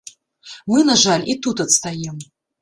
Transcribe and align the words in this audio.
Мы, 0.71 0.79
на 0.87 0.95
жаль, 1.01 1.27
і 1.35 1.35
тут 1.47 1.63
адстаем. 1.67 2.17